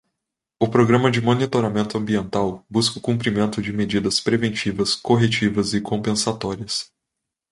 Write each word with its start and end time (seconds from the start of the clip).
O 0.59 0.67
programa 0.67 1.11
de 1.11 1.21
monitoramento 1.21 1.95
ambiental 1.95 2.65
busca 2.67 2.97
o 2.97 3.01
cumprimento 3.03 3.61
de 3.61 3.71
medidas 3.71 4.19
preventivas, 4.19 4.95
corretivas 4.95 5.75
e 5.75 5.79
compensatórias. 5.79 6.91